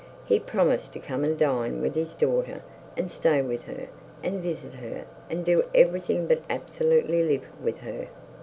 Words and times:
He 0.25 0.39
promised 0.39 0.93
to 0.93 0.99
come 0.99 1.23
and 1.23 1.37
dine 1.37 1.79
with 1.79 1.93
his 1.93 2.15
daughter, 2.15 2.63
and 2.97 3.11
stay 3.11 3.39
with 3.43 3.65
her, 3.65 3.87
and 4.23 4.41
visit 4.41 4.73
her, 4.73 5.05
and 5.29 5.45
do 5.45 5.65
everything 5.75 6.25
but 6.25 6.41
absolutely 6.49 7.21
live 7.21 7.45
with 7.63 7.81
her. 7.81 8.07